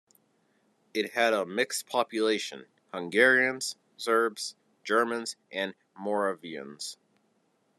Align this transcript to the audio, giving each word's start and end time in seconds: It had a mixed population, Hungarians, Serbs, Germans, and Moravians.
It 0.95 1.11
had 1.11 1.31
a 1.31 1.45
mixed 1.45 1.85
population, 1.85 2.65
Hungarians, 2.91 3.75
Serbs, 3.97 4.55
Germans, 4.83 5.35
and 5.51 5.75
Moravians. 5.95 6.97